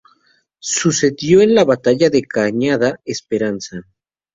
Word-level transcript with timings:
Sucedió 0.75 1.41
en 1.41 1.53
la 1.53 1.63
batalla 1.63 2.09
de 2.09 2.23
Cañada 2.23 2.99
Esperanza. 3.05 3.85